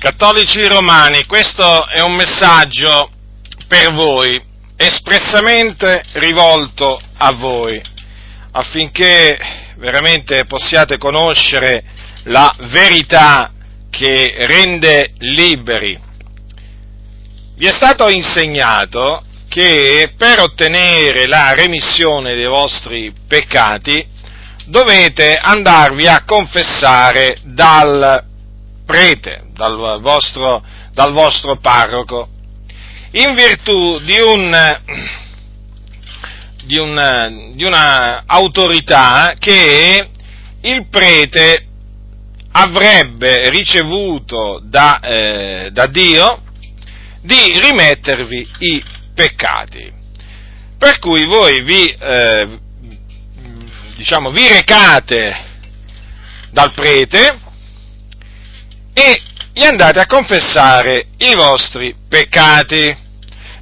[0.00, 3.10] Cattolici romani, questo è un messaggio
[3.66, 4.40] per voi,
[4.76, 7.82] espressamente rivolto a voi,
[8.52, 9.36] affinché
[9.76, 11.82] veramente possiate conoscere
[12.26, 13.50] la verità
[13.90, 15.98] che rende liberi.
[17.56, 24.06] Vi è stato insegnato che per ottenere la remissione dei vostri peccati
[24.66, 28.27] dovete andarvi a confessare dal
[28.88, 32.26] prete, dal vostro, dal vostro parroco,
[33.10, 34.80] in virtù di, un,
[36.64, 40.08] di, un, di una autorità che
[40.62, 41.66] il prete
[42.52, 46.42] avrebbe ricevuto da, eh, da Dio
[47.20, 48.82] di rimettervi i
[49.14, 49.92] peccati.
[50.78, 52.58] Per cui voi vi, eh,
[53.96, 55.44] diciamo, vi recate
[56.52, 57.46] dal prete
[58.98, 63.06] e gli andate a confessare i vostri peccati,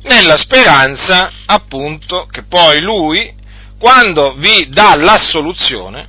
[0.04, 3.34] nella speranza appunto che poi lui,
[3.78, 6.08] quando vi dà l'assoluzione,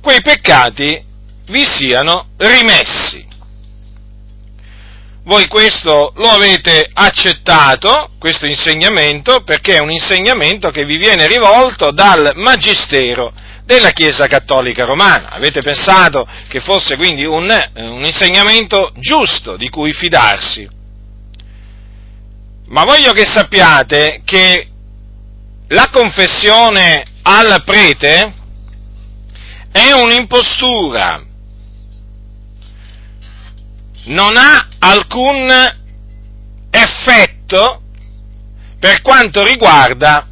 [0.00, 1.02] quei peccati
[1.48, 3.26] vi siano rimessi.
[5.24, 11.90] Voi questo lo avete accettato, questo insegnamento, perché è un insegnamento che vi viene rivolto
[11.90, 13.32] dal Magistero
[13.70, 15.28] della Chiesa Cattolica Romana.
[15.28, 17.44] Avete pensato che fosse quindi un,
[17.76, 20.68] un insegnamento giusto di cui fidarsi.
[22.66, 24.66] Ma voglio che sappiate che
[25.68, 28.34] la confessione al prete
[29.70, 31.24] è un'impostura
[34.06, 35.48] non ha alcun
[36.70, 37.82] effetto
[38.80, 40.26] per quanto riguarda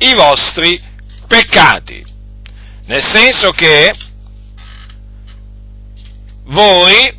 [0.00, 0.78] i vostri
[1.26, 2.03] peccati.
[2.86, 3.92] Nel senso che
[6.44, 7.16] voi,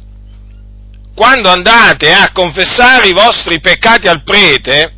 [1.16, 4.94] quando andate a confessare i vostri peccati al prete,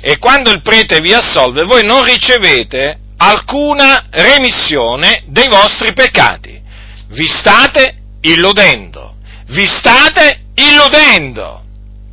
[0.00, 6.60] e quando il prete vi assolve, voi non ricevete alcuna remissione dei vostri peccati.
[7.08, 9.08] Vi state illudendo
[9.48, 11.62] vi state illudendo.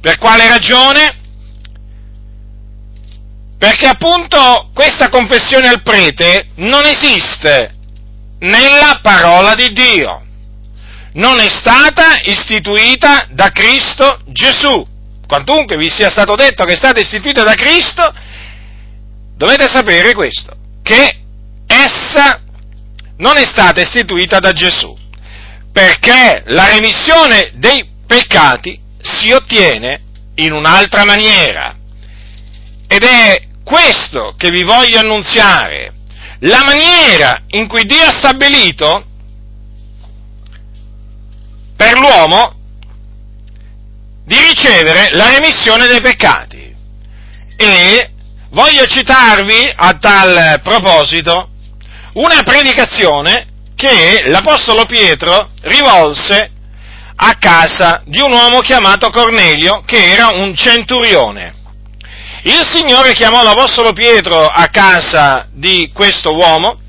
[0.02, 1.24] Per quale ragione?
[3.58, 7.75] Perché appunto questa confessione al prete non esiste
[8.48, 10.24] nella parola di Dio.
[11.14, 14.86] Non è stata istituita da Cristo Gesù.
[15.28, 18.14] Quantunque vi sia stato detto che è stata istituita da Cristo,
[19.36, 21.22] dovete sapere questo, che
[21.66, 22.42] essa
[23.18, 25.04] non è stata istituita da Gesù
[25.76, 30.00] perché la remissione dei peccati si ottiene
[30.36, 31.76] in un'altra maniera.
[32.88, 35.92] Ed è questo che vi voglio annunziare,
[36.46, 39.06] la maniera in cui Dio ha stabilito
[41.76, 42.54] per l'uomo
[44.26, 46.74] di ricevere la remissione dei peccati.
[47.58, 48.12] E
[48.50, 51.50] voglio citarvi a tal proposito
[52.14, 56.52] una predicazione che l'Apostolo Pietro rivolse
[57.18, 61.54] a casa di un uomo chiamato Cornelio, che era un centurione.
[62.46, 66.80] Il Signore chiamò l'Apostolo Pietro a casa di questo uomo,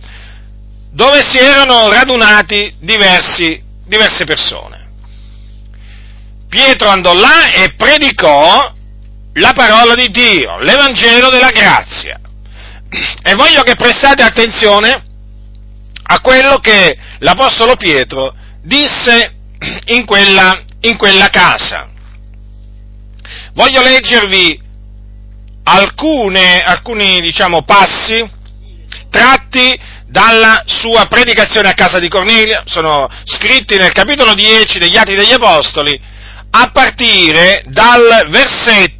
[0.92, 4.86] dove si erano radunati diversi, diverse persone.
[6.46, 8.70] Pietro andò là e predicò
[9.32, 12.20] la parola di Dio, l'Evangelo della grazia.
[13.22, 15.04] E voglio che prestate attenzione
[16.02, 19.32] a quello che l'Apostolo Pietro disse
[19.86, 21.88] in quella, in quella casa.
[23.54, 24.64] Voglio leggervi
[25.68, 28.24] alcune, alcuni diciamo, passi
[29.10, 35.14] tratti dalla sua predicazione a casa di Cornelio, sono scritti nel capitolo 10 degli Atti
[35.14, 36.00] degli Apostoli,
[36.50, 38.94] a partire dal versetto,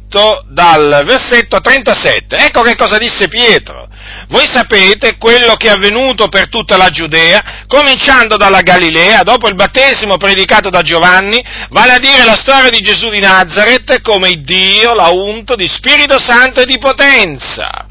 [0.47, 2.35] dal versetto 37.
[2.37, 3.87] Ecco che cosa disse Pietro.
[4.29, 9.55] Voi sapete quello che è avvenuto per tutta la Giudea, cominciando dalla Galilea, dopo il
[9.55, 14.93] battesimo predicato da Giovanni, vale a dire la storia di Gesù di Nazareth, come Dio
[14.93, 17.87] l'ha unto di Spirito Santo e di potenza,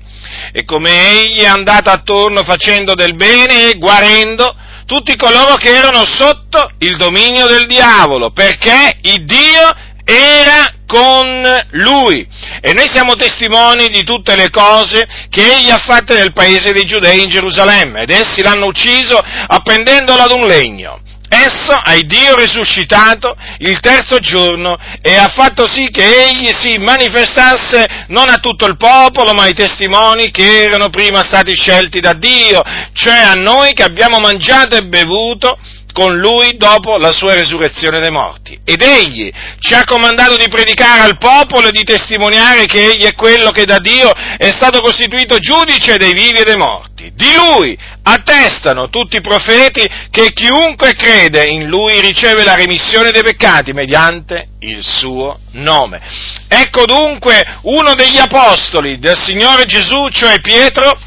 [0.52, 4.54] e come egli è andato attorno facendo del bene e guarendo
[4.86, 9.74] tutti coloro che erano sotto il dominio del diavolo, perché il Dio
[10.04, 12.26] era con lui.
[12.60, 16.84] E noi siamo testimoni di tutte le cose che egli ha fatte nel paese dei
[16.84, 21.00] Giudei in Gerusalemme, ed essi l'hanno ucciso appendendolo ad un legno.
[21.28, 28.04] Esso ha Dio risuscitato il terzo giorno e ha fatto sì che egli si manifestasse
[28.08, 32.62] non a tutto il popolo, ma ai testimoni che erano prima stati scelti da Dio,
[32.92, 35.58] cioè a noi che abbiamo mangiato e bevuto
[35.96, 38.58] con lui dopo la sua resurrezione dai morti.
[38.66, 43.14] Ed egli ci ha comandato di predicare al popolo e di testimoniare che egli è
[43.14, 47.12] quello che da Dio è stato costituito giudice dei vivi e dei morti.
[47.14, 53.22] Di lui attestano tutti i profeti che chiunque crede in lui riceve la remissione dei
[53.22, 56.02] peccati mediante il suo nome.
[56.46, 60.98] Ecco dunque uno degli apostoli del Signore Gesù, cioè Pietro,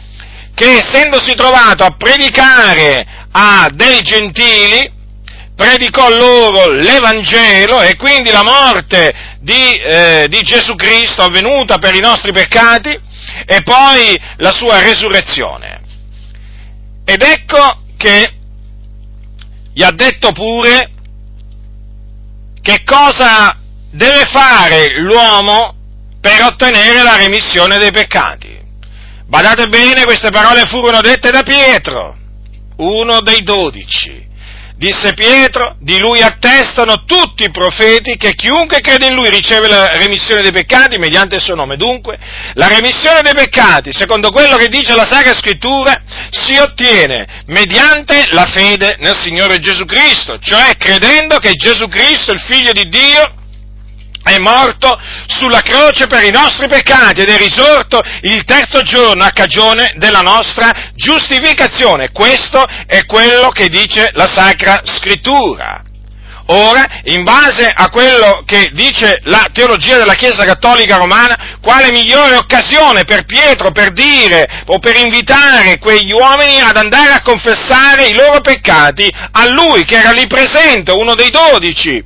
[0.56, 4.92] che essendosi trovato a predicare a dei gentili,
[5.56, 12.00] predicò loro l'Evangelo e quindi la morte di, eh, di Gesù Cristo avvenuta per i
[12.00, 12.98] nostri peccati
[13.46, 15.82] e poi la sua resurrezione.
[17.04, 18.34] Ed ecco che
[19.74, 20.92] gli ha detto pure
[22.62, 23.58] che cosa
[23.92, 25.76] deve fare l'uomo
[26.22, 28.58] per ottenere la remissione dei peccati.
[29.26, 32.19] Badate bene, queste parole furono dette da Pietro,
[32.80, 34.28] uno dei dodici.
[34.80, 39.98] Disse Pietro, di lui attestano tutti i profeti che chiunque crede in lui riceve la
[39.98, 41.76] remissione dei peccati mediante il suo nome.
[41.76, 42.18] Dunque,
[42.54, 48.46] la remissione dei peccati, secondo quello che dice la Sacra Scrittura, si ottiene mediante la
[48.46, 53.34] fede nel Signore Gesù Cristo, cioè credendo che Gesù Cristo, il Figlio di Dio,
[54.24, 59.32] è morto sulla croce per i nostri peccati ed è risorto il terzo giorno a
[59.32, 62.12] cagione della nostra giustificazione.
[62.12, 65.84] Questo è quello che dice la Sacra Scrittura.
[66.52, 72.38] Ora, in base a quello che dice la teologia della Chiesa Cattolica Romana, quale migliore
[72.38, 78.14] occasione per Pietro per dire o per invitare quegli uomini ad andare a confessare i
[78.14, 82.04] loro peccati a lui, che era lì presente, uno dei dodici.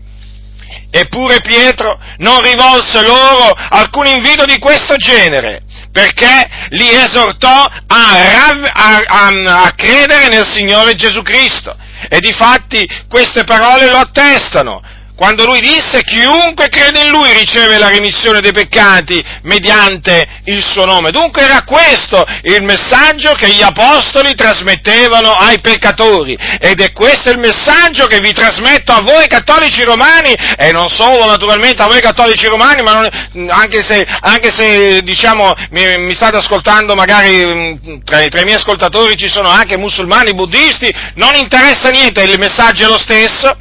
[0.91, 5.61] Eppure Pietro non rivolse loro alcun invito di questo genere,
[5.91, 11.75] perché li esortò a, a, a, a credere nel Signore Gesù Cristo.
[12.09, 14.81] E difatti queste parole lo attestano
[15.15, 20.85] quando lui disse chiunque crede in lui riceve la remissione dei peccati mediante il suo
[20.85, 21.11] nome.
[21.11, 27.37] Dunque era questo il messaggio che gli apostoli trasmettevano ai peccatori ed è questo il
[27.37, 32.47] messaggio che vi trasmetto a voi cattolici romani e non solo naturalmente a voi cattolici
[32.47, 38.25] romani, ma non, anche, se, anche se diciamo, mi, mi, state ascoltando magari mm, tra,
[38.27, 42.87] tra i miei ascoltatori ci sono anche musulmani, buddisti, non interessa niente, il messaggio è
[42.87, 43.55] lo stesso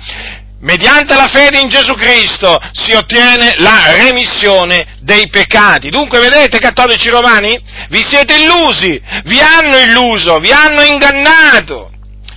[0.62, 5.90] mediante la fede in Gesù Cristo si ottiene la remissione dei peccati.
[5.90, 11.90] Dunque, vedete, cattolici romani, vi siete illusi, vi hanno illuso, vi hanno ingannato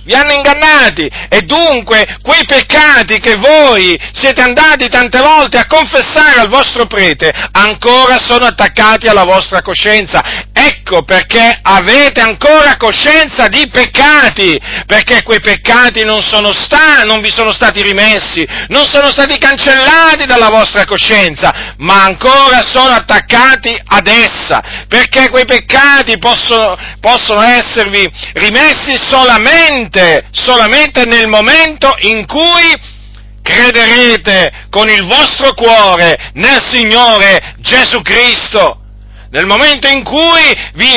[0.06, 6.38] vi hanno ingannati e dunque quei peccati che voi siete andati tante volte a confessare
[6.38, 10.44] al vostro prete ancora sono attaccati alla vostra coscienza.
[10.52, 17.52] Ecco perché avete ancora coscienza di peccati, perché quei peccati non, sta- non vi sono
[17.52, 24.62] stati rimessi, non sono stati cancellati dalla vostra coscienza, ma ancora sono attaccati ad essa,
[24.86, 32.94] perché quei peccati possono, possono esservi rimessi solamente, solamente nel momento in cui
[33.42, 38.85] crederete con il vostro cuore nel Signore Gesù Cristo,
[39.30, 40.90] nel momento in cui vi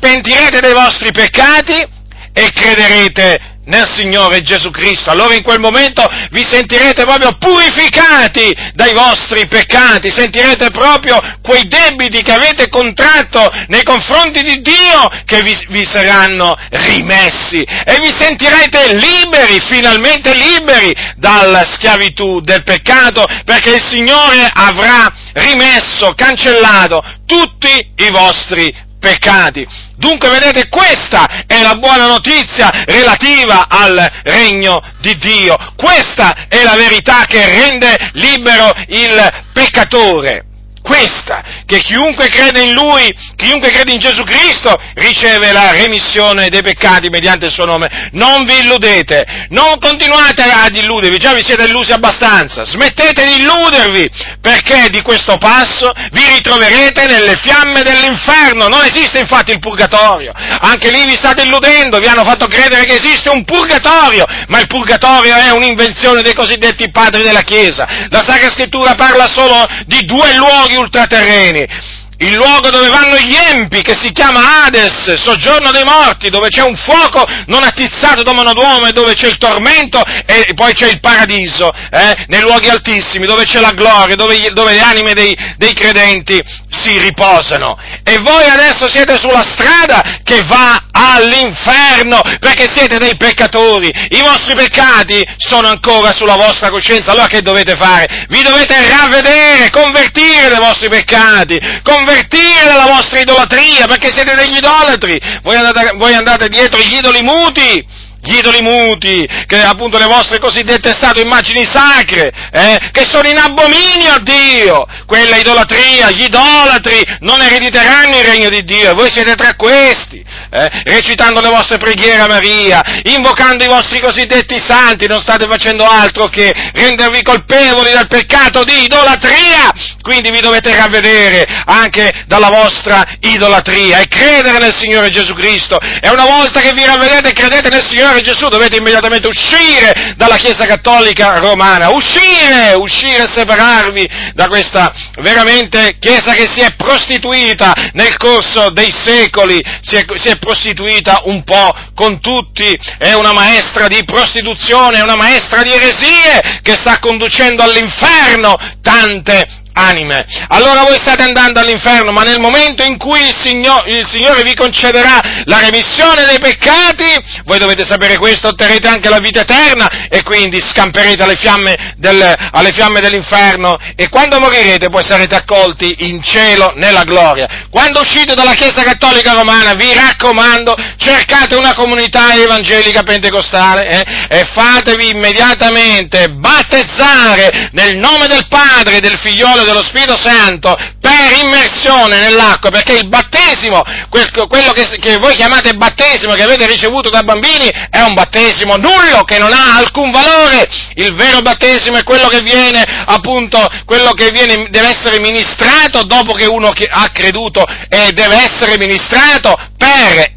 [0.00, 1.86] pentirete dei vostri peccati
[2.32, 5.10] e crederete nel Signore Gesù Cristo.
[5.10, 12.22] Allora in quel momento vi sentirete proprio purificati dai vostri peccati, sentirete proprio quei debiti
[12.22, 18.96] che avete contratto nei confronti di Dio che vi, vi saranno rimessi e vi sentirete
[18.96, 28.10] liberi, finalmente liberi dalla schiavitù del peccato perché il Signore avrà rimesso, cancellato tutti i
[28.10, 29.66] vostri peccati.
[29.96, 35.56] Dunque, vedete, questa è la buona notizia relativa al regno di Dio.
[35.76, 40.46] Questa è la verità che rende libero il peccatore
[40.84, 46.60] questa, che chiunque crede in Lui, chiunque crede in Gesù Cristo, riceve la remissione dei
[46.60, 48.10] peccati mediante il suo nome.
[48.12, 54.10] Non vi illudete, non continuate ad illudervi, già vi siete illusi abbastanza, smettete di illudervi,
[54.42, 58.68] perché di questo passo vi ritroverete nelle fiamme dell'inferno.
[58.68, 62.96] Non esiste infatti il purgatorio, anche lì vi state illudendo, vi hanno fatto credere che
[62.96, 67.86] esiste un purgatorio, ma il purgatorio è un'invenzione dei cosiddetti padri della Chiesa.
[68.10, 72.02] La Sacra Scrittura parla solo di due luoghi luoghi ultraterreni.
[72.18, 76.62] il luogo dove vanno gli empi, che si chiama Hades, soggiorno dei morti, dove c'è
[76.62, 80.88] un fuoco non attizzato da mano d'uomo e dove c'è il tormento e poi c'è
[80.90, 85.36] il paradiso, eh, nei luoghi altissimi, dove c'è la gloria, dove, dove le anime dei,
[85.56, 86.40] dei, credenti
[86.70, 87.76] si riposano.
[88.04, 94.54] E voi adesso siete sulla strada che va all'inferno, perché siete dei peccatori, i vostri
[94.54, 98.26] peccati sono ancora sulla vostra coscienza, allora che dovete fare?
[98.28, 105.20] Vi dovete ravvedere, convertire dai vostri peccati, convertire dalla vostra idolatria, perché siete degli idolatri,
[105.42, 107.84] voi andate, voi andate dietro gli idoli muti,
[108.24, 113.36] gli idoli muti, che appunto le vostre cosiddette statue immagini sacre, eh, che sono in
[113.36, 119.10] abominio a Dio, quella idolatria, gli idolatri non erediteranno il regno di Dio, e voi
[119.10, 125.06] siete tra questi, eh, recitando le vostre preghiere a Maria, invocando i vostri cosiddetti santi,
[125.06, 131.46] non state facendo altro che rendervi colpevoli dal peccato di idolatria, quindi vi dovete ravvedere
[131.66, 136.84] anche dalla vostra idolatria e credere nel Signore Gesù Cristo, e una volta che vi
[136.84, 143.28] ravvedete credete nel Signore Gesù dovete immediatamente uscire dalla Chiesa Cattolica Romana, uscire, uscire e
[143.32, 150.04] separarvi da questa veramente Chiesa che si è prostituita nel corso dei secoli, si è,
[150.16, 155.62] si è prostituita un po' con tutti, è una maestra di prostituzione, è una maestra
[155.62, 160.24] di eresie che sta conducendo all'inferno tante anime.
[160.48, 164.54] Allora voi state andando all'inferno, ma nel momento in cui il, Signor, il, Signore vi
[164.54, 167.04] concederà la remissione dei peccati,
[167.44, 172.34] voi dovete sapere questo, otterrete anche la vita eterna e quindi scamperete alle fiamme, del,
[172.52, 177.66] alle fiamme dell'inferno e quando morirete poi sarete accolti in cielo nella gloria.
[177.70, 184.44] Quando uscite dalla Chiesa Cattolica Romana, vi raccomando, cercate una comunità evangelica pentecostale eh, e
[184.52, 192.70] fatevi immediatamente battezzare nel nome del Padre, del Figliolo dello Spirito Santo per immersione nell'acqua,
[192.70, 198.00] perché il battesimo, quello che, che, voi chiamate battesimo, che avete ricevuto da bambini, è
[198.00, 200.66] un battesimo nullo, che non ha alcun valore.
[200.94, 206.32] Il vero battesimo è quello che viene, appunto, quello che viene, deve essere ministrato dopo
[206.32, 210.32] che uno ha creduto e deve essere ministrato per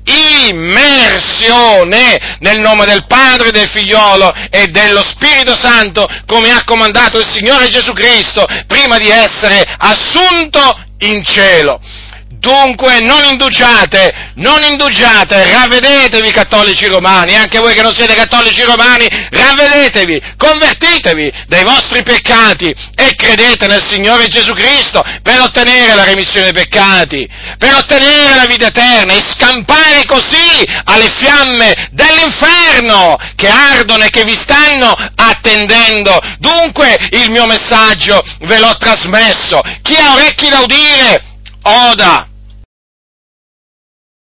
[0.50, 7.26] immersione nel nome del Padre, del Figliolo e dello Spirito Santo, come ha comandato il
[7.32, 11.80] Signore Gesù Cristo, prima di essere assunto in cielo.
[12.40, 19.08] Dunque non indugiate, non indugiate, ravvedetevi cattolici romani, anche voi che non siete cattolici romani,
[19.32, 26.52] ravvedetevi, convertitevi dai vostri peccati e credete nel Signore Gesù Cristo per ottenere la remissione
[26.52, 27.28] dei peccati,
[27.58, 34.24] per ottenere la vita eterna e scampare così alle fiamme dell'inferno che ardono e che
[34.24, 36.20] vi stanno attendendo.
[36.38, 39.60] Dunque il mio messaggio ve l'ho trasmesso.
[39.82, 41.36] Chi ha orecchi da udire,
[41.68, 42.28] oda